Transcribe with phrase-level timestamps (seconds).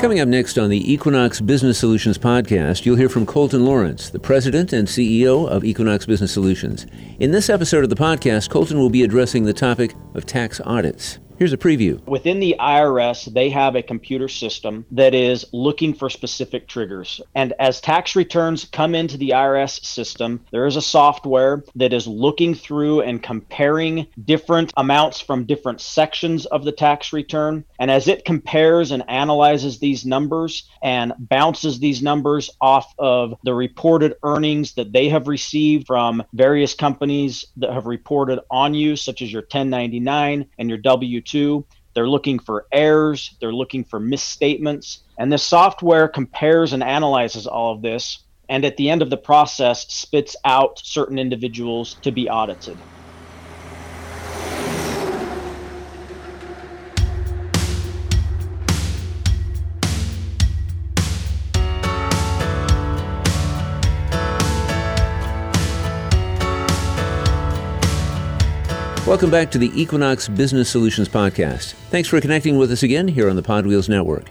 [0.00, 4.18] Coming up next on the Equinox Business Solutions podcast, you'll hear from Colton Lawrence, the
[4.18, 6.86] president and CEO of Equinox Business Solutions.
[7.18, 11.18] In this episode of the podcast, Colton will be addressing the topic of tax audits.
[11.40, 12.06] Here's a preview.
[12.06, 17.18] Within the IRS, they have a computer system that is looking for specific triggers.
[17.34, 22.06] And as tax returns come into the IRS system, there is a software that is
[22.06, 27.64] looking through and comparing different amounts from different sections of the tax return.
[27.78, 33.54] And as it compares and analyzes these numbers and bounces these numbers off of the
[33.54, 39.22] reported earnings that they have received from various companies that have reported on you, such
[39.22, 41.66] as your 1099 and your W 2 to.
[41.94, 45.04] They're looking for errors, they're looking for misstatements.
[45.18, 48.24] And this software compares and analyzes all of this.
[48.48, 52.82] And at the end of the process, spits out certain individuals to be audited.
[69.10, 71.72] Welcome back to the Equinox Business Solutions Podcast.
[71.90, 74.26] Thanks for connecting with us again here on the Podwheels Network.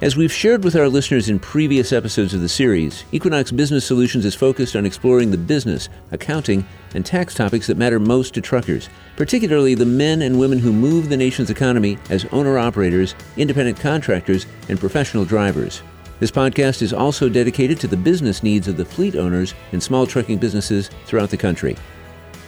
[0.00, 4.24] As we've shared with our listeners in previous episodes of the series, Equinox Business Solutions
[4.24, 8.88] is focused on exploring the business, accounting, and tax topics that matter most to truckers,
[9.16, 14.46] particularly the men and women who move the nation's economy as owner operators, independent contractors,
[14.68, 15.82] and professional drivers.
[16.20, 20.06] This podcast is also dedicated to the business needs of the fleet owners and small
[20.06, 21.76] trucking businesses throughout the country.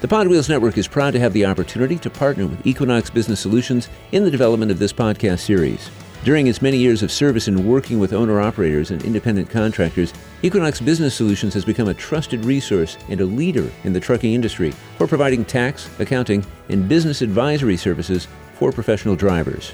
[0.04, 3.88] The Podwheels Network is proud to have the opportunity to partner with Equinox Business Solutions
[4.12, 5.88] in the development of this podcast series.
[6.24, 10.78] During its many years of service in working with owner operators and independent contractors, Equinox
[10.78, 15.06] Business Solutions has become a trusted resource and a leader in the trucking industry for
[15.06, 19.72] providing tax, accounting, and business advisory services for professional drivers.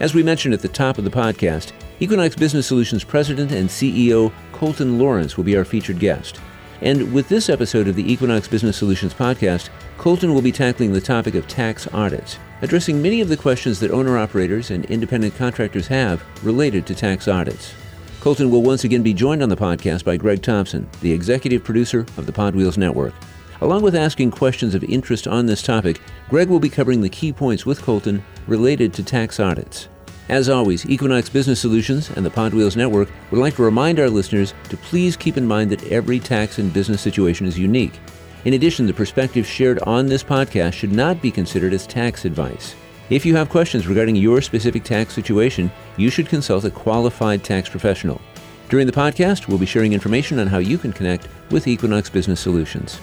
[0.00, 4.32] As we mentioned at the top of the podcast, Equinox Business Solutions President and CEO
[4.50, 6.40] Colton Lawrence will be our featured guest.
[6.82, 9.68] And with this episode of the Equinox Business Solutions podcast,
[9.98, 13.90] Colton will be tackling the topic of tax audits, addressing many of the questions that
[13.90, 17.74] owner operators and independent contractors have related to tax audits.
[18.20, 22.00] Colton will once again be joined on the podcast by Greg Thompson, the executive producer
[22.16, 23.12] of the Podwheels Network.
[23.60, 27.30] Along with asking questions of interest on this topic, Greg will be covering the key
[27.30, 29.88] points with Colton related to tax audits.
[30.30, 34.54] As always, Equinox Business Solutions and the Podwheels Network would like to remind our listeners
[34.68, 37.98] to please keep in mind that every tax and business situation is unique.
[38.44, 42.76] In addition, the perspectives shared on this podcast should not be considered as tax advice.
[43.10, 47.68] If you have questions regarding your specific tax situation, you should consult a qualified tax
[47.68, 48.20] professional.
[48.68, 52.38] During the podcast, we'll be sharing information on how you can connect with Equinox Business
[52.38, 53.00] Solutions.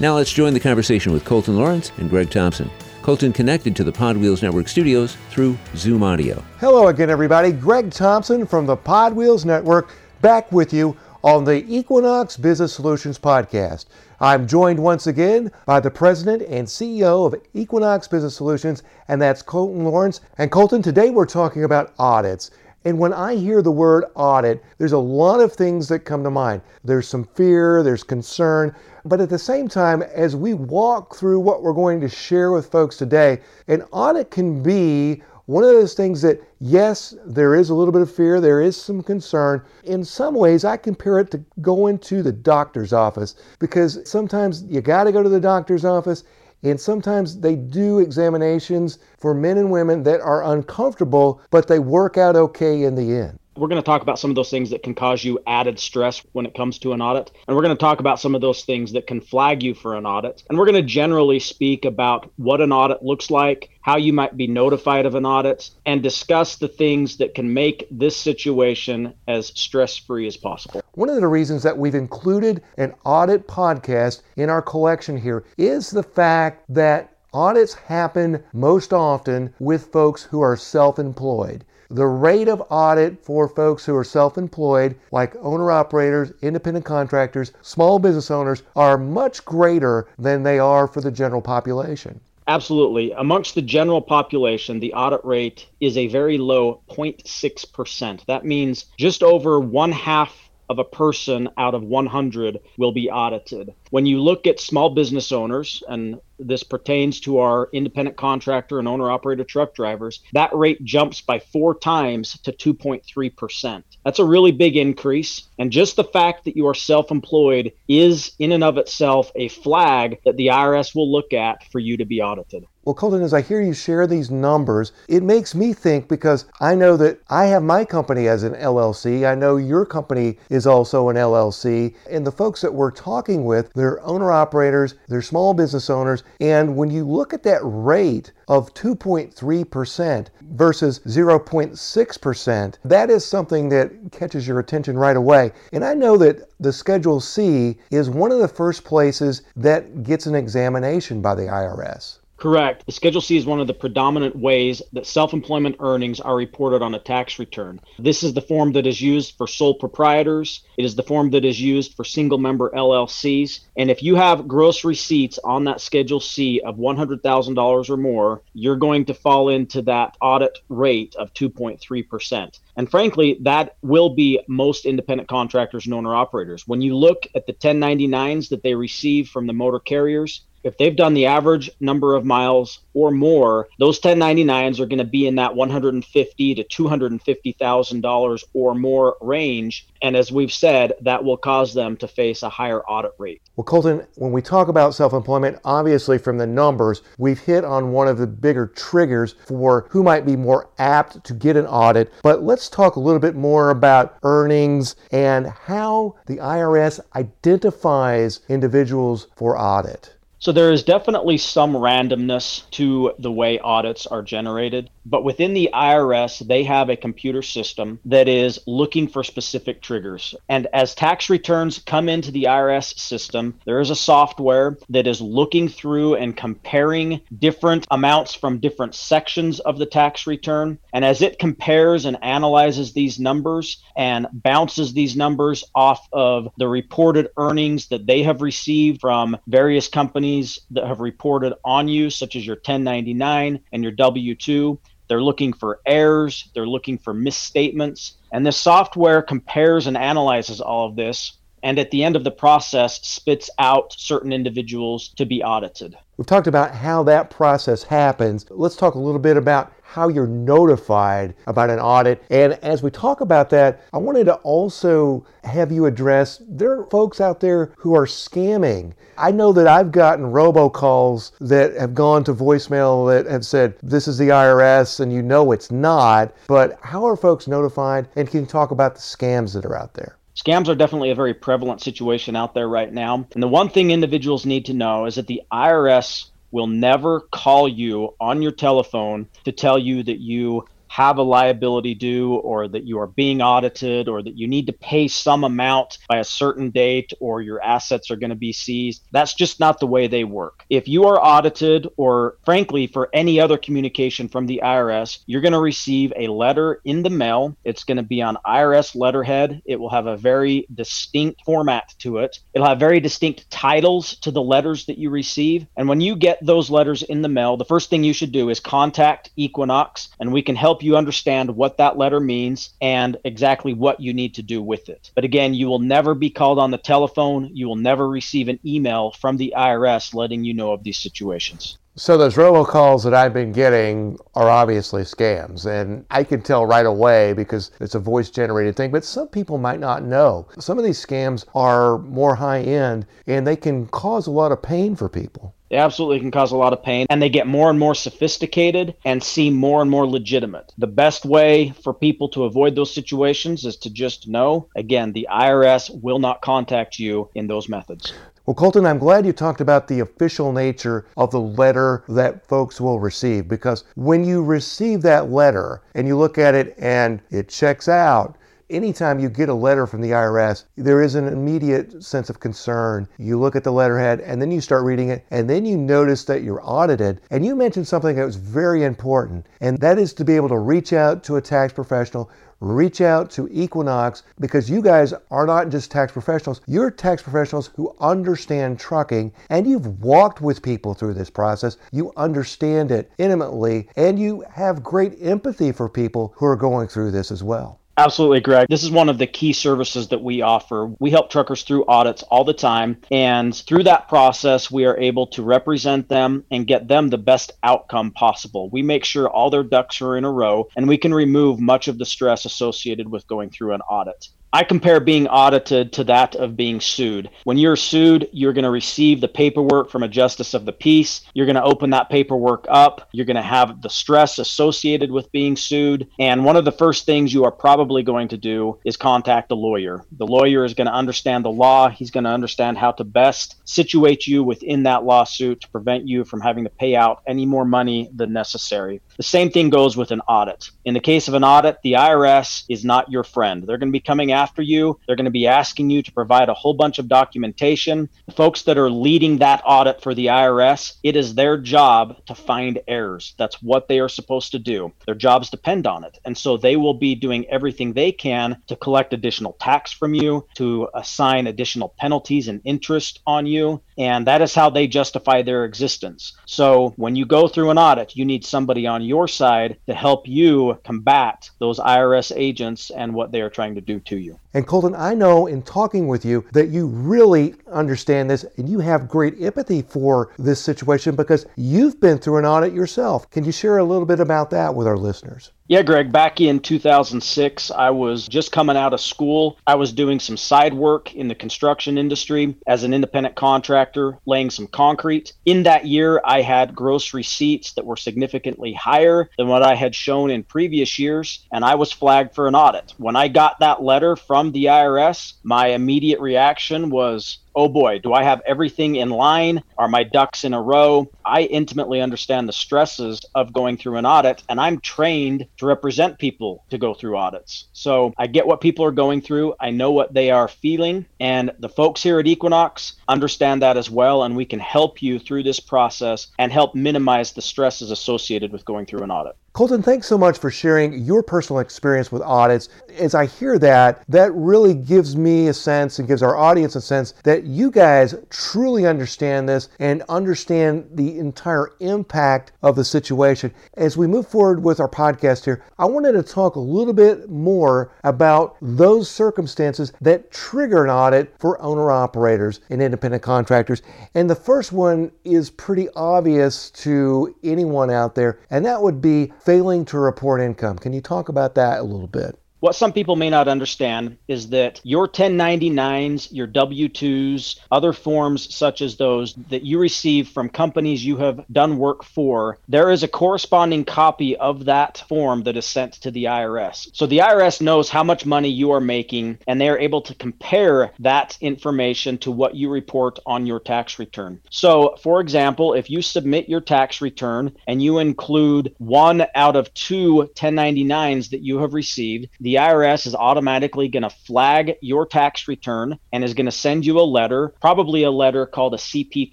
[0.00, 2.68] Now let's join the conversation with Colton Lawrence and Greg Thompson.
[3.04, 6.42] Colton connected to the Podwheels Network studios through Zoom Audio.
[6.58, 7.52] Hello again, everybody.
[7.52, 9.90] Greg Thompson from the Podwheels Network
[10.22, 13.84] back with you on the Equinox Business Solutions podcast.
[14.20, 19.42] I'm joined once again by the president and CEO of Equinox Business Solutions, and that's
[19.42, 20.22] Colton Lawrence.
[20.38, 22.52] And Colton, today we're talking about audits.
[22.84, 26.30] And when I hear the word audit, there's a lot of things that come to
[26.30, 26.60] mind.
[26.84, 28.74] There's some fear, there's concern,
[29.06, 32.70] but at the same time, as we walk through what we're going to share with
[32.70, 37.74] folks today, an audit can be one of those things that, yes, there is a
[37.74, 39.62] little bit of fear, there is some concern.
[39.84, 44.80] In some ways, I compare it to going to the doctor's office because sometimes you
[44.80, 46.24] got to go to the doctor's office
[46.64, 52.18] and sometimes they do examinations for men and women that are uncomfortable, but they work
[52.18, 53.38] out okay in the end.
[53.56, 56.24] We're going to talk about some of those things that can cause you added stress
[56.32, 57.30] when it comes to an audit.
[57.46, 59.94] And we're going to talk about some of those things that can flag you for
[59.94, 60.42] an audit.
[60.48, 64.36] And we're going to generally speak about what an audit looks like, how you might
[64.36, 69.48] be notified of an audit, and discuss the things that can make this situation as
[69.54, 70.82] stress free as possible.
[70.94, 75.90] One of the reasons that we've included an audit podcast in our collection here is
[75.90, 81.64] the fact that Audits happen most often with folks who are self employed.
[81.90, 87.50] The rate of audit for folks who are self employed, like owner operators, independent contractors,
[87.60, 92.20] small business owners, are much greater than they are for the general population.
[92.46, 93.10] Absolutely.
[93.12, 98.24] Amongst the general population, the audit rate is a very low 0.6%.
[98.26, 103.74] That means just over one half of a person out of 100 will be audited.
[103.90, 108.88] When you look at small business owners, and this pertains to our independent contractor and
[108.88, 113.82] owner operator truck drivers, that rate jumps by four times to 2.3%.
[114.04, 115.48] That's a really big increase.
[115.58, 119.48] And just the fact that you are self employed is, in and of itself, a
[119.48, 122.66] flag that the IRS will look at for you to be audited.
[122.84, 126.74] Well, Colton, as I hear you share these numbers, it makes me think because I
[126.74, 129.26] know that I have my company as an LLC.
[129.26, 131.94] I know your company is also an LLC.
[132.10, 136.24] And the folks that we're talking with, they're owner operators, they're small business owners.
[136.40, 143.92] And when you look at that rate of 2.3% versus 0.6%, that is something that
[144.12, 145.52] catches your attention right away.
[145.72, 150.26] And I know that the Schedule C is one of the first places that gets
[150.26, 152.18] an examination by the IRS.
[152.36, 152.84] Correct.
[152.84, 156.82] The Schedule C is one of the predominant ways that self employment earnings are reported
[156.82, 157.80] on a tax return.
[157.98, 161.44] This is the form that is used for sole proprietors, it is the form that
[161.44, 163.60] is used for single member LLCs.
[163.76, 168.76] And if you have gross receipts on that Schedule C of $100,000 or more, you're
[168.76, 172.60] going to fall into that audit rate of 2.3%.
[172.76, 176.66] And frankly, that will be most independent contractors and owner operators.
[176.66, 180.96] When you look at the 1099s that they receive from the motor carriers, if they've
[180.96, 185.36] done the average number of miles or more, those 1099s are going to be in
[185.36, 189.86] that 150 to 250 thousand dollars or more range.
[190.02, 193.42] And as we've said, that will cause them to face a higher audit rate.
[193.56, 198.08] Well, Colton, when we talk about self-employment, obviously from the numbers, we've hit on one
[198.08, 202.12] of the bigger triggers for who might be more apt to get an audit.
[202.22, 209.28] But let's talk a little bit more about earnings and how the IRS identifies individuals
[209.36, 210.13] for audit.
[210.44, 214.90] So there is definitely some randomness to the way audits are generated.
[215.06, 220.34] But within the IRS, they have a computer system that is looking for specific triggers.
[220.48, 225.20] And as tax returns come into the IRS system, there is a software that is
[225.20, 230.78] looking through and comparing different amounts from different sections of the tax return.
[230.92, 236.68] And as it compares and analyzes these numbers and bounces these numbers off of the
[236.68, 242.36] reported earnings that they have received from various companies that have reported on you, such
[242.36, 244.78] as your 1099 and your W 2,
[245.08, 248.16] they're looking for errors, they're looking for misstatements.
[248.32, 251.38] And this software compares and analyzes all of this.
[251.64, 255.96] And at the end of the process, spits out certain individuals to be audited.
[256.18, 258.44] We've talked about how that process happens.
[258.50, 262.22] Let's talk a little bit about how you're notified about an audit.
[262.28, 266.84] And as we talk about that, I wanted to also have you address there are
[266.90, 268.92] folks out there who are scamming.
[269.16, 274.06] I know that I've gotten robocalls that have gone to voicemail that have said, This
[274.06, 276.34] is the IRS, and you know it's not.
[276.46, 278.08] But how are folks notified?
[278.16, 280.18] And can you talk about the scams that are out there?
[280.36, 283.26] Scams are definitely a very prevalent situation out there right now.
[283.34, 287.68] And the one thing individuals need to know is that the IRS will never call
[287.68, 290.64] you on your telephone to tell you that you
[290.94, 294.72] have a liability due or that you are being audited or that you need to
[294.72, 299.02] pay some amount by a certain date or your assets are going to be seized.
[299.10, 300.64] That's just not the way they work.
[300.70, 305.52] If you are audited or frankly for any other communication from the IRS, you're going
[305.52, 307.56] to receive a letter in the mail.
[307.64, 309.62] It's going to be on IRS letterhead.
[309.66, 312.38] It will have a very distinct format to it.
[312.54, 315.66] It'll have very distinct titles to the letters that you receive.
[315.76, 318.48] And when you get those letters in the mail, the first thing you should do
[318.48, 323.74] is contact Equinox and we can help you understand what that letter means and exactly
[323.74, 325.10] what you need to do with it.
[325.14, 327.50] But again, you will never be called on the telephone.
[327.52, 331.78] You will never receive an email from the IRS letting you know of these situations.
[331.96, 336.86] So those robocalls that I've been getting are obviously scams, and I can tell right
[336.86, 338.90] away because it's a voice-generated thing.
[338.90, 340.48] But some people might not know.
[340.58, 344.96] Some of these scams are more high-end, and they can cause a lot of pain
[344.96, 345.54] for people.
[345.74, 348.94] They absolutely can cause a lot of pain, and they get more and more sophisticated
[349.04, 350.72] and seem more and more legitimate.
[350.78, 355.26] The best way for people to avoid those situations is to just know again, the
[355.28, 358.12] IRS will not contact you in those methods.
[358.46, 362.80] Well, Colton, I'm glad you talked about the official nature of the letter that folks
[362.80, 367.48] will receive because when you receive that letter and you look at it and it
[367.48, 368.36] checks out,
[368.70, 373.08] anytime you get a letter from the IRS, there is an immediate sense of concern.
[373.18, 376.24] You look at the letterhead and then you start reading it, and then you notice
[376.24, 377.20] that you're audited.
[377.30, 380.58] And you mentioned something that was very important, and that is to be able to
[380.58, 382.30] reach out to a tax professional
[382.60, 387.70] reach out to Equinox because you guys are not just tax professionals, you're tax professionals
[387.76, 391.76] who understand trucking and you've walked with people through this process.
[391.92, 397.10] You understand it intimately and you have great empathy for people who are going through
[397.10, 397.80] this as well.
[397.96, 398.66] Absolutely, Greg.
[398.68, 400.86] This is one of the key services that we offer.
[400.98, 403.00] We help truckers through audits all the time.
[403.10, 407.52] And through that process, we are able to represent them and get them the best
[407.62, 408.68] outcome possible.
[408.70, 411.86] We make sure all their ducks are in a row and we can remove much
[411.86, 414.26] of the stress associated with going through an audit.
[414.54, 417.28] I compare being audited to that of being sued.
[417.42, 421.22] When you're sued, you're going to receive the paperwork from a justice of the peace.
[421.34, 423.08] You're going to open that paperwork up.
[423.10, 426.08] You're going to have the stress associated with being sued.
[426.20, 429.56] And one of the first things you are probably going to do is contact a
[429.56, 430.04] lawyer.
[430.12, 431.88] The lawyer is going to understand the law.
[431.88, 436.24] He's going to understand how to best situate you within that lawsuit to prevent you
[436.24, 439.00] from having to pay out any more money than necessary.
[439.16, 440.70] The same thing goes with an audit.
[440.84, 443.64] In the case of an audit, the IRS is not your friend.
[443.64, 445.00] They're going to be coming after after you.
[445.06, 448.10] They're going to be asking you to provide a whole bunch of documentation.
[448.36, 452.78] Folks that are leading that audit for the IRS, it is their job to find
[452.86, 453.34] errors.
[453.38, 454.92] That's what they are supposed to do.
[455.06, 456.18] Their jobs depend on it.
[456.26, 460.46] And so they will be doing everything they can to collect additional tax from you,
[460.56, 463.80] to assign additional penalties and interest on you.
[463.96, 466.32] And that is how they justify their existence.
[466.46, 470.26] So when you go through an audit, you need somebody on your side to help
[470.26, 474.38] you combat those IRS agents and what they are trying to do to you.
[474.54, 478.78] And Colton, I know in talking with you that you really understand this and you
[478.78, 483.28] have great empathy for this situation because you've been through an audit yourself.
[483.30, 485.50] Can you share a little bit about that with our listeners?
[485.66, 489.58] Yeah, Greg, back in 2006, I was just coming out of school.
[489.66, 494.50] I was doing some side work in the construction industry as an independent contractor, laying
[494.50, 495.32] some concrete.
[495.46, 499.94] In that year, I had gross receipts that were significantly higher than what I had
[499.94, 502.92] shown in previous years, and I was flagged for an audit.
[502.98, 508.12] When I got that letter from the IRS, my immediate reaction was, oh boy, do
[508.12, 509.62] I have everything in line?
[509.78, 511.10] Are my ducks in a row?
[511.24, 516.18] I intimately understand the stresses of going through an audit, and I'm trained to represent
[516.18, 517.68] people to go through audits.
[517.72, 521.50] So I get what people are going through, I know what they are feeling, and
[521.60, 525.44] the folks here at Equinox understand that as well, and we can help you through
[525.44, 529.36] this process and help minimize the stresses associated with going through an audit.
[529.54, 532.68] Colton, thanks so much for sharing your personal experience with audits.
[532.98, 536.80] As I hear that, that really gives me a sense and gives our audience a
[536.80, 543.54] sense that you guys truly understand this and understand the entire impact of the situation.
[543.74, 547.30] As we move forward with our podcast here, I wanted to talk a little bit
[547.30, 553.82] more about those circumstances that trigger an audit for owner operators and independent contractors.
[554.16, 559.32] And the first one is pretty obvious to anyone out there, and that would be
[559.44, 560.78] failing to report income.
[560.78, 562.38] Can you talk about that a little bit?
[562.64, 568.54] What some people may not understand is that your 1099s, your W 2s, other forms
[568.54, 573.02] such as those that you receive from companies you have done work for, there is
[573.02, 576.88] a corresponding copy of that form that is sent to the IRS.
[576.94, 580.14] So the IRS knows how much money you are making and they are able to
[580.14, 584.40] compare that information to what you report on your tax return.
[584.48, 589.74] So, for example, if you submit your tax return and you include one out of
[589.74, 595.06] two 1099s that you have received, the the IRS is automatically going to flag your
[595.06, 598.76] tax return and is going to send you a letter, probably a letter called a
[598.76, 599.32] CP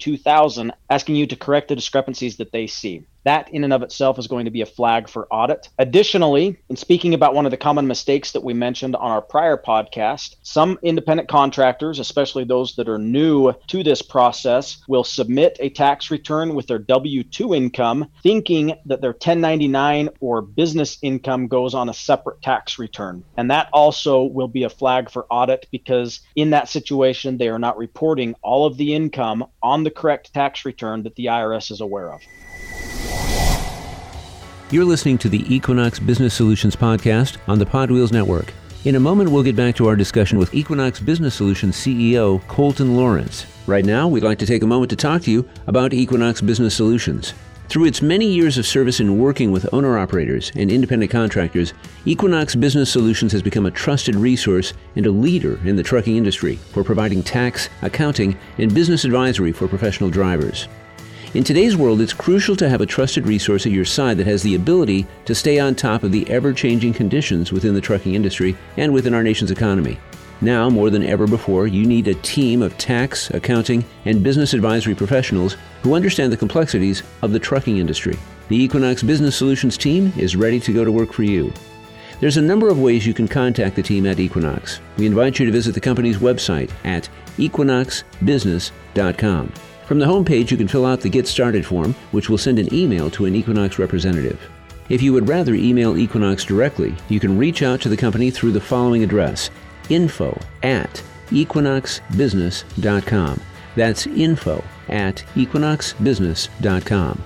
[0.00, 3.06] 2000, asking you to correct the discrepancies that they see.
[3.24, 5.68] That, in and of itself, is going to be a flag for audit.
[5.78, 9.56] Additionally, in speaking about one of the common mistakes that we mentioned on our prior
[9.56, 15.70] podcast, some independent contractors, especially those that are new to this process, will submit a
[15.70, 21.74] tax return with their W 2 income, thinking that their 1099 or business income goes
[21.74, 23.24] on a separate tax return.
[23.36, 27.58] And that also will be a flag for audit because in that situation, they are
[27.58, 31.80] not reporting all of the income on the correct tax return that the IRS is
[31.80, 32.20] aware of.
[34.72, 38.54] You're listening to the Equinox Business Solutions podcast on the Podwheels Network.
[38.86, 42.96] In a moment, we'll get back to our discussion with Equinox Business Solutions CEO Colton
[42.96, 43.44] Lawrence.
[43.66, 46.74] Right now, we'd like to take a moment to talk to you about Equinox Business
[46.74, 47.34] Solutions.
[47.68, 51.74] Through its many years of service in working with owner operators and independent contractors,
[52.06, 56.56] Equinox Business Solutions has become a trusted resource and a leader in the trucking industry
[56.56, 60.66] for providing tax, accounting, and business advisory for professional drivers.
[61.34, 64.42] In today's world, it's crucial to have a trusted resource at your side that has
[64.42, 68.54] the ability to stay on top of the ever changing conditions within the trucking industry
[68.76, 69.98] and within our nation's economy.
[70.42, 74.94] Now, more than ever before, you need a team of tax, accounting, and business advisory
[74.94, 78.18] professionals who understand the complexities of the trucking industry.
[78.48, 81.50] The Equinox Business Solutions team is ready to go to work for you.
[82.20, 84.80] There's a number of ways you can contact the team at Equinox.
[84.98, 87.08] We invite you to visit the company's website at
[87.38, 89.52] equinoxbusiness.com.
[89.86, 92.72] From the homepage, you can fill out the Get Started form, which will send an
[92.72, 94.40] email to an Equinox representative.
[94.88, 98.52] If you would rather email Equinox directly, you can reach out to the company through
[98.52, 99.50] the following address
[99.88, 103.40] info at equinoxbusiness.com.
[103.74, 107.24] That's info at equinoxbusiness.com.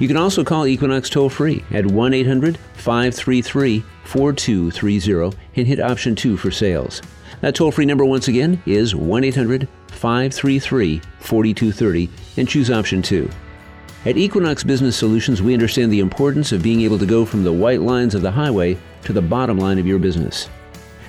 [0.00, 6.14] You can also call Equinox toll free at 1 800 533 4230 and hit option
[6.16, 7.00] 2 for sales.
[7.40, 13.28] That toll free number, once again, is 1 800 533 4230 and choose option 2.
[14.06, 17.52] At Equinox Business Solutions, we understand the importance of being able to go from the
[17.52, 20.50] white lines of the highway to the bottom line of your business.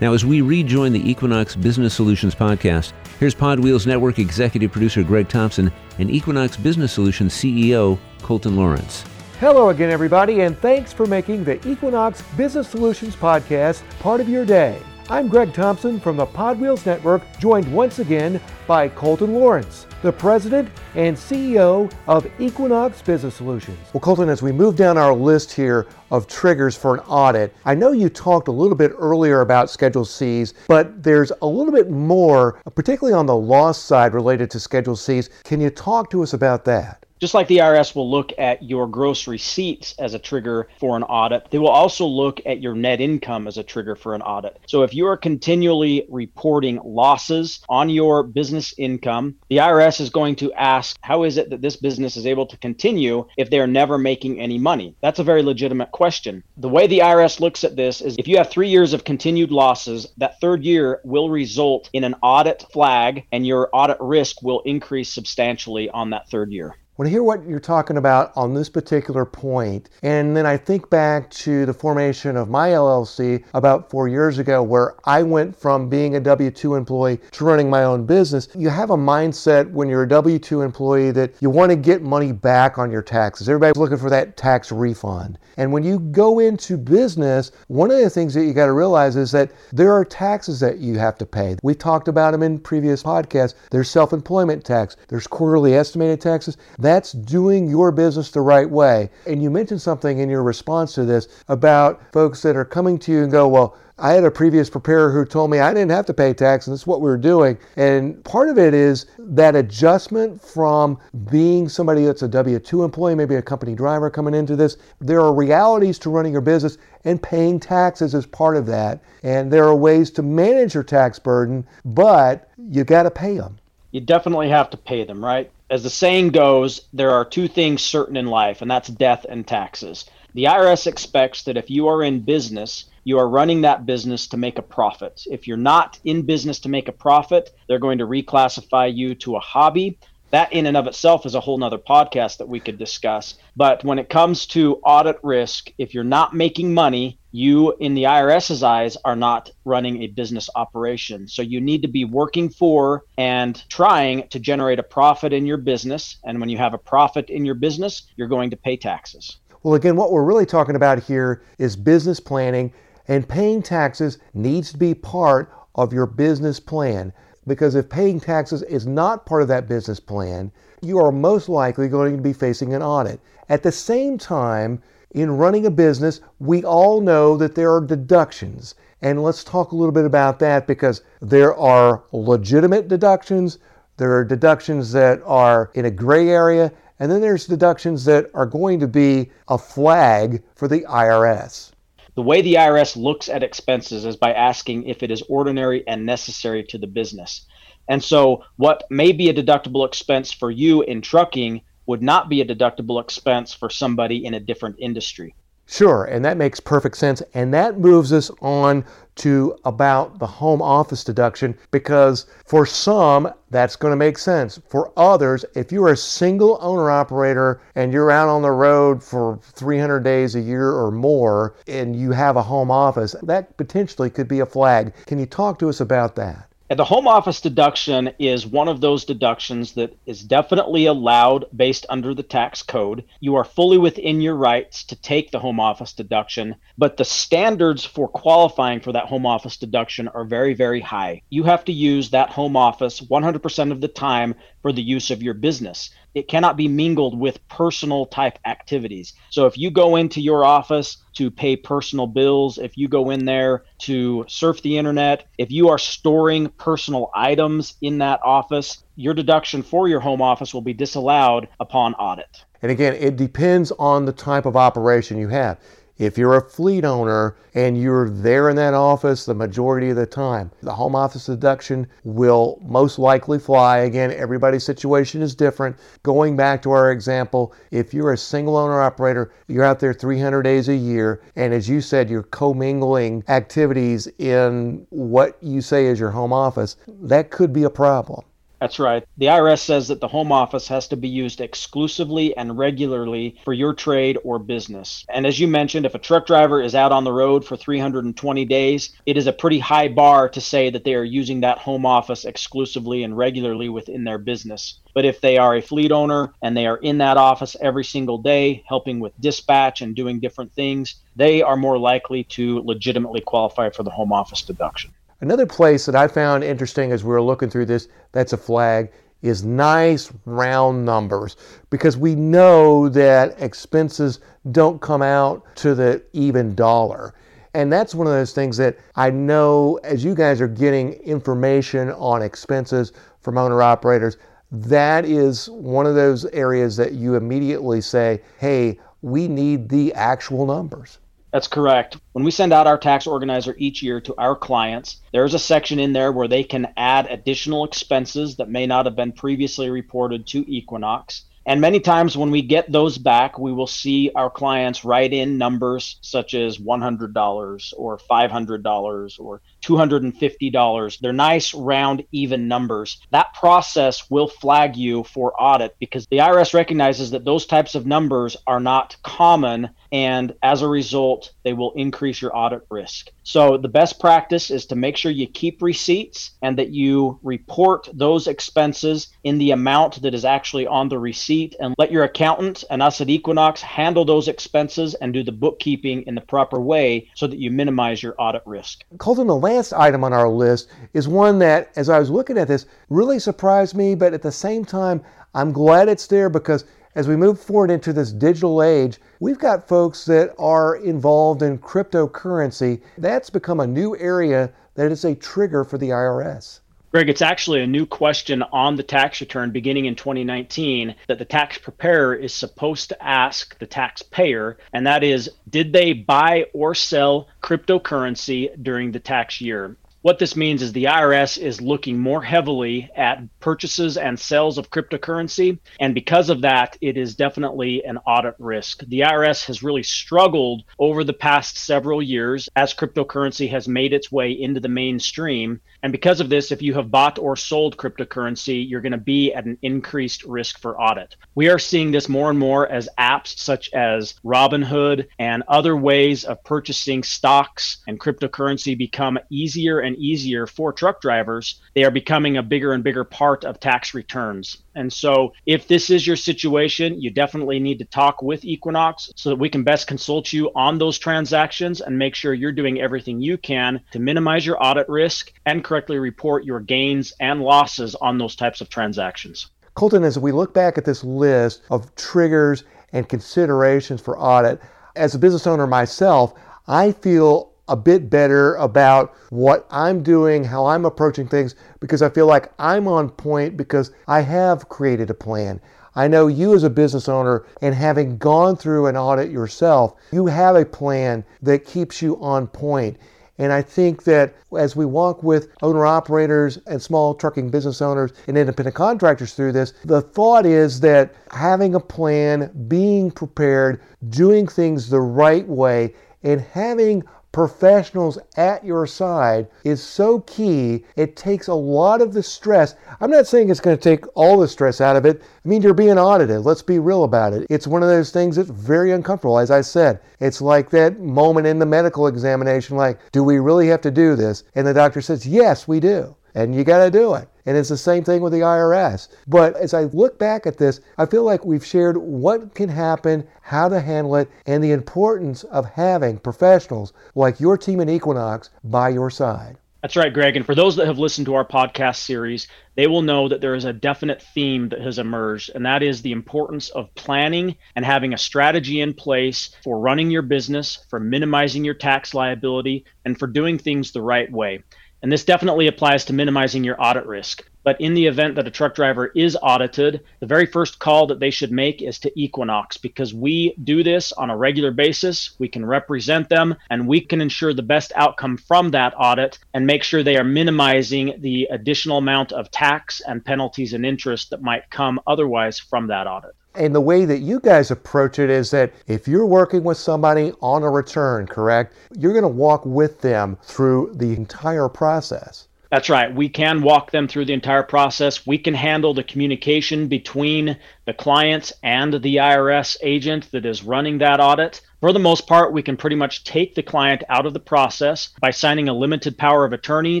[0.02, 5.28] Now, as we rejoin the Equinox Business Solutions podcast, here's Podwheels Network executive producer Greg
[5.28, 9.04] Thompson and Equinox Business Solutions CEO Colton Lawrence.
[9.38, 14.44] Hello again, everybody, and thanks for making the Equinox Business Solutions podcast part of your
[14.44, 14.80] day.
[15.12, 20.70] I'm Greg Thompson from the Podwheels Network, joined once again by Colton Lawrence, the president
[20.94, 23.78] and CEO of Equinox Business Solutions.
[23.92, 27.74] Well, Colton, as we move down our list here of triggers for an audit, I
[27.74, 31.90] know you talked a little bit earlier about Schedule Cs, but there's a little bit
[31.90, 35.28] more, particularly on the loss side related to Schedule Cs.
[35.44, 37.04] Can you talk to us about that?
[37.22, 41.04] Just like the IRS will look at your gross receipts as a trigger for an
[41.04, 44.58] audit, they will also look at your net income as a trigger for an audit.
[44.66, 50.34] So if you are continually reporting losses on your business income, the IRS is going
[50.34, 53.98] to ask, how is it that this business is able to continue if they're never
[53.98, 54.96] making any money?
[55.00, 56.42] That's a very legitimate question.
[56.56, 59.52] The way the IRS looks at this is if you have three years of continued
[59.52, 64.62] losses, that third year will result in an audit flag and your audit risk will
[64.62, 68.68] increase substantially on that third year when I hear what you're talking about on this
[68.68, 74.08] particular point, and then I think back to the formation of my LLC about four
[74.08, 78.04] years ago, where I went from being a W 2 employee to running my own
[78.04, 81.76] business, you have a mindset when you're a W 2 employee that you want to
[81.76, 83.48] get money back on your taxes.
[83.48, 85.38] Everybody's looking for that tax refund.
[85.56, 89.16] And when you go into business, one of the things that you got to realize
[89.16, 91.56] is that there are taxes that you have to pay.
[91.62, 93.54] We talked about them in previous podcasts.
[93.70, 96.58] There's self employment tax, there's quarterly estimated taxes.
[96.82, 99.08] That's doing your business the right way.
[99.26, 103.12] And you mentioned something in your response to this about folks that are coming to
[103.12, 106.06] you and go, well, I had a previous preparer who told me I didn't have
[106.06, 107.56] to pay tax, and that's what we were doing.
[107.76, 110.98] And part of it is that adjustment from
[111.30, 114.76] being somebody that's a W 2 employee, maybe a company driver coming into this.
[115.00, 119.00] There are realities to running your business, and paying taxes is part of that.
[119.22, 123.58] And there are ways to manage your tax burden, but you got to pay them.
[123.92, 125.48] You definitely have to pay them, right?
[125.72, 129.48] As the saying goes, there are two things certain in life, and that's death and
[129.48, 130.04] taxes.
[130.34, 134.36] The IRS expects that if you are in business, you are running that business to
[134.36, 135.22] make a profit.
[135.30, 139.36] If you're not in business to make a profit, they're going to reclassify you to
[139.36, 139.98] a hobby
[140.32, 143.34] that in and of itself is a whole nother podcast that we could discuss.
[143.54, 148.04] But when it comes to audit risk, if you're not making money, you in the
[148.04, 151.28] IRS's eyes are not running a business operation.
[151.28, 155.58] So you need to be working for and trying to generate a profit in your
[155.58, 156.16] business.
[156.24, 159.38] And when you have a profit in your business, you're going to pay taxes.
[159.62, 162.72] Well, again, what we're really talking about here is business planning,
[163.06, 167.12] and paying taxes needs to be part of your business plan
[167.46, 171.88] because if paying taxes is not part of that business plan, you are most likely
[171.88, 173.20] going to be facing an audit.
[173.48, 178.74] At the same time, in running a business, we all know that there are deductions.
[179.02, 183.58] And let's talk a little bit about that because there are legitimate deductions,
[183.96, 188.46] there are deductions that are in a gray area, and then there's deductions that are
[188.46, 191.72] going to be a flag for the IRS.
[192.14, 196.04] The way the IRS looks at expenses is by asking if it is ordinary and
[196.04, 197.46] necessary to the business.
[197.88, 202.40] And so, what may be a deductible expense for you in trucking would not be
[202.40, 205.34] a deductible expense for somebody in a different industry.
[205.66, 207.22] Sure, and that makes perfect sense.
[207.34, 208.84] And that moves us on
[209.16, 214.60] to about the home office deduction because for some, that's going to make sense.
[214.68, 219.40] For others, if you're a single owner operator and you're out on the road for
[219.42, 224.28] 300 days a year or more and you have a home office, that potentially could
[224.28, 224.94] be a flag.
[225.06, 226.51] Can you talk to us about that?
[226.72, 231.84] And the home office deduction is one of those deductions that is definitely allowed based
[231.90, 233.04] under the tax code.
[233.20, 237.84] You are fully within your rights to take the home office deduction, but the standards
[237.84, 241.20] for qualifying for that home office deduction are very, very high.
[241.28, 245.22] You have to use that home office 100% of the time for the use of
[245.22, 249.14] your business it cannot be mingled with personal type activities.
[249.30, 253.24] So if you go into your office to pay personal bills, if you go in
[253.24, 259.14] there to surf the internet, if you are storing personal items in that office, your
[259.14, 262.44] deduction for your home office will be disallowed upon audit.
[262.60, 265.58] And again, it depends on the type of operation you have.
[265.98, 270.06] If you're a fleet owner and you're there in that office the majority of the
[270.06, 273.78] time, the home office deduction will most likely fly.
[273.78, 275.76] Again, everybody's situation is different.
[276.02, 280.42] Going back to our example, if you're a single owner operator, you're out there 300
[280.42, 286.00] days a year, and as you said, you're commingling activities in what you say is
[286.00, 288.24] your home office, that could be a problem.
[288.62, 289.04] That's right.
[289.18, 293.52] The IRS says that the home office has to be used exclusively and regularly for
[293.52, 295.04] your trade or business.
[295.12, 298.44] And as you mentioned, if a truck driver is out on the road for 320
[298.44, 301.84] days, it is a pretty high bar to say that they are using that home
[301.84, 304.78] office exclusively and regularly within their business.
[304.94, 308.18] But if they are a fleet owner and they are in that office every single
[308.18, 313.70] day, helping with dispatch and doing different things, they are more likely to legitimately qualify
[313.70, 314.92] for the home office deduction.
[315.22, 318.90] Another place that I found interesting as we were looking through this, that's a flag,
[319.22, 321.36] is nice round numbers
[321.70, 324.18] because we know that expenses
[324.50, 327.14] don't come out to the even dollar.
[327.54, 331.92] And that's one of those things that I know as you guys are getting information
[331.92, 334.16] on expenses from owner operators,
[334.50, 340.46] that is one of those areas that you immediately say, hey, we need the actual
[340.46, 340.98] numbers.
[341.32, 341.96] That's correct.
[342.12, 345.78] When we send out our tax organizer each year to our clients, there's a section
[345.78, 350.26] in there where they can add additional expenses that may not have been previously reported
[350.28, 351.24] to Equinox.
[351.44, 355.38] And many times when we get those back, we will see our clients write in
[355.38, 360.98] numbers such as $100 or $500 or $250.
[361.00, 363.00] They're nice, round, even numbers.
[363.10, 367.86] That process will flag you for audit because the IRS recognizes that those types of
[367.86, 369.70] numbers are not common.
[369.92, 373.10] And as a result, they will increase your audit risk.
[373.24, 377.88] So, the best practice is to make sure you keep receipts and that you report
[377.92, 382.64] those expenses in the amount that is actually on the receipt and let your accountant
[382.70, 387.08] and us at Equinox handle those expenses and do the bookkeeping in the proper way
[387.14, 388.84] so that you minimize your audit risk.
[388.98, 392.48] Colton, the last item on our list is one that, as I was looking at
[392.48, 395.02] this, really surprised me, but at the same time,
[395.34, 399.66] I'm glad it's there because as we move forward into this digital age, we've got
[399.66, 402.82] folks that are involved in cryptocurrency.
[402.98, 406.60] That's become a new area that is a trigger for the IRS.
[406.92, 411.24] Greg, it's actually a new question on the tax return beginning in 2019 that the
[411.24, 416.74] tax preparer is supposed to ask the taxpayer, and that is Did they buy or
[416.74, 419.78] sell cryptocurrency during the tax year?
[420.02, 424.68] What this means is the IRS is looking more heavily at purchases and sales of
[424.68, 425.60] cryptocurrency.
[425.78, 428.82] And because of that, it is definitely an audit risk.
[428.88, 434.10] The IRS has really struggled over the past several years as cryptocurrency has made its
[434.10, 435.60] way into the mainstream.
[435.82, 439.32] And because of this, if you have bought or sold cryptocurrency, you're going to be
[439.32, 441.16] at an increased risk for audit.
[441.34, 446.24] We are seeing this more and more as apps such as Robinhood and other ways
[446.24, 452.36] of purchasing stocks and cryptocurrency become easier and easier for truck drivers, they are becoming
[452.36, 454.58] a bigger and bigger part of tax returns.
[454.74, 459.28] And so, if this is your situation, you definitely need to talk with Equinox so
[459.28, 463.20] that we can best consult you on those transactions and make sure you're doing everything
[463.20, 468.18] you can to minimize your audit risk and correctly report your gains and losses on
[468.18, 469.46] those types of transactions.
[469.72, 474.60] Colton, as we look back at this list of triggers and considerations for audit,
[474.96, 476.34] as a business owner myself,
[476.68, 482.10] I feel a bit better about what I'm doing, how I'm approaching things, because I
[482.10, 485.58] feel like I'm on point because I have created a plan.
[485.94, 490.26] I know you as a business owner and having gone through an audit yourself, you
[490.26, 492.98] have a plan that keeps you on point.
[493.42, 498.12] And I think that as we walk with owner operators and small trucking business owners
[498.28, 504.46] and independent contractors through this, the thought is that having a plan, being prepared, doing
[504.46, 507.02] things the right way, and having
[507.32, 510.84] professionals at your side is so key.
[510.96, 512.74] It takes a lot of the stress.
[513.00, 515.22] I'm not saying it's going to take all the stress out of it.
[515.22, 516.42] I mean, you're being audited.
[516.42, 517.46] Let's be real about it.
[517.50, 519.38] It's one of those things that's very uncomfortable.
[519.38, 523.68] As I said, it's like that moment in the medical examination like, do we really
[523.68, 524.44] have to do this?
[524.54, 526.14] And the doctor says, yes, we do.
[526.34, 527.28] And you got to do it.
[527.44, 529.08] And it's the same thing with the IRS.
[529.26, 533.26] But as I look back at this, I feel like we've shared what can happen,
[533.42, 538.50] how to handle it, and the importance of having professionals like your team at Equinox
[538.64, 539.58] by your side.
[539.82, 540.36] That's right, Greg.
[540.36, 543.56] And for those that have listened to our podcast series, they will know that there
[543.56, 547.84] is a definite theme that has emerged, and that is the importance of planning and
[547.84, 553.18] having a strategy in place for running your business, for minimizing your tax liability, and
[553.18, 554.62] for doing things the right way.
[555.02, 557.44] And this definitely applies to minimizing your audit risk.
[557.64, 561.20] But in the event that a truck driver is audited, the very first call that
[561.20, 565.34] they should make is to Equinox because we do this on a regular basis.
[565.38, 569.66] We can represent them and we can ensure the best outcome from that audit and
[569.66, 574.42] make sure they are minimizing the additional amount of tax and penalties and interest that
[574.42, 576.34] might come otherwise from that audit.
[576.54, 580.32] And the way that you guys approach it is that if you're working with somebody
[580.40, 585.48] on a return, correct, you're going to walk with them through the entire process.
[585.72, 586.14] That's right.
[586.14, 588.26] We can walk them through the entire process.
[588.26, 593.96] We can handle the communication between the clients and the IRS agent that is running
[593.96, 594.60] that audit.
[594.82, 598.10] For the most part, we can pretty much take the client out of the process
[598.20, 600.00] by signing a limited power of attorney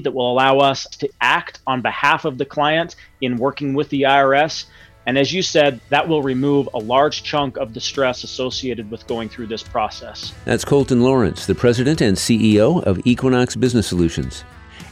[0.00, 4.02] that will allow us to act on behalf of the client in working with the
[4.02, 4.66] IRS.
[5.06, 9.06] And as you said, that will remove a large chunk of the stress associated with
[9.06, 10.32] going through this process.
[10.44, 14.44] That's Colton Lawrence, the president and CEO of Equinox Business Solutions.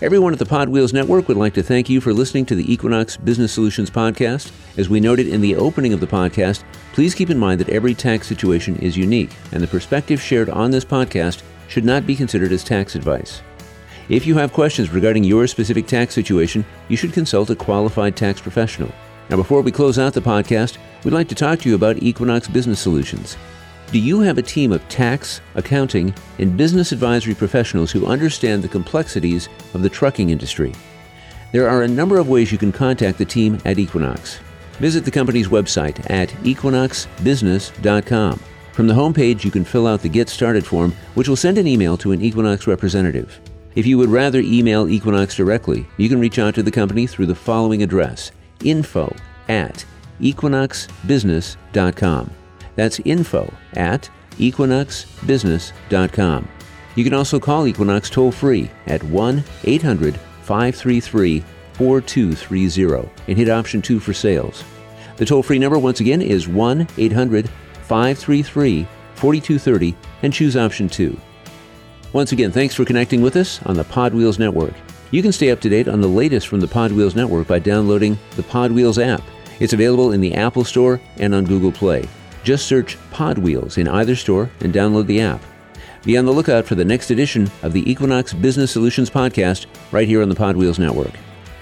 [0.02, 3.18] Everyone at the Podwheels Network would like to thank you for listening to the Equinox
[3.18, 4.50] Business Solutions podcast.
[4.78, 7.94] As we noted in the opening of the podcast, please keep in mind that every
[7.94, 12.50] tax situation is unique, and the perspective shared on this podcast should not be considered
[12.50, 13.42] as tax advice.
[14.08, 18.40] If you have questions regarding your specific tax situation, you should consult a qualified tax
[18.40, 18.90] professional.
[19.30, 22.48] Now, before we close out the podcast, we'd like to talk to you about Equinox
[22.48, 23.36] Business Solutions.
[23.92, 28.68] Do you have a team of tax, accounting, and business advisory professionals who understand the
[28.68, 30.74] complexities of the trucking industry?
[31.52, 34.40] There are a number of ways you can contact the team at Equinox.
[34.80, 38.40] Visit the company's website at equinoxbusiness.com.
[38.72, 41.68] From the homepage, you can fill out the Get Started form, which will send an
[41.68, 43.40] email to an Equinox representative.
[43.76, 47.26] If you would rather email Equinox directly, you can reach out to the company through
[47.26, 48.32] the following address
[48.64, 49.14] info
[49.48, 49.84] at
[50.20, 52.30] equinoxbusiness.com.
[52.76, 56.48] That's info at equinoxbusiness.com.
[56.96, 61.44] You can also call Equinox toll free at 1 800 533
[61.74, 64.64] 4230 and hit option 2 for sales.
[65.16, 71.18] The toll free number, once again, is 1 800 533 4230 and choose option 2.
[72.12, 74.74] Once again, thanks for connecting with us on the Podwheels Network.
[75.12, 78.16] You can stay up to date on the latest from the Podwheels network by downloading
[78.36, 79.22] the Podwheels app.
[79.58, 82.08] It's available in the Apple Store and on Google Play.
[82.44, 85.42] Just search Podwheels in either store and download the app.
[86.04, 90.06] Be on the lookout for the next edition of the Equinox Business Solutions podcast right
[90.06, 91.12] here on the Podwheels network.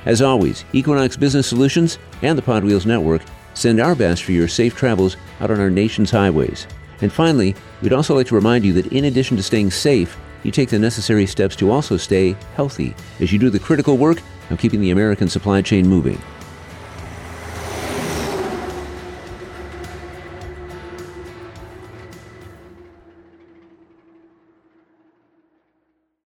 [0.04, 3.22] As always, Equinox Business Solutions and the Podwheels network
[3.54, 6.66] send our best for your safe travels out on our nation's highways.
[7.00, 10.50] And finally, we'd also like to remind you that in addition to staying safe, you
[10.50, 14.58] take the necessary steps to also stay healthy as you do the critical work of
[14.58, 16.20] keeping the American supply chain moving.